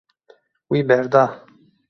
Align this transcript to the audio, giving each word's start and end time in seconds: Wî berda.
Wî 0.71 0.79
berda. 0.89 1.23